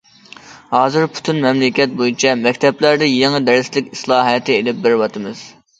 [0.71, 5.51] ھازىر پۈتۈن مەملىكەت بويىچە مەكتەپلەردە يېڭى دەرسلىك ئىسلاھاتى ئېلىپ بېرىۋاتىمىز.